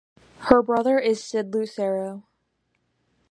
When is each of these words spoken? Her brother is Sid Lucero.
Her 0.49 0.63
brother 0.63 0.97
is 0.97 1.23
Sid 1.23 1.53
Lucero. 1.53 2.23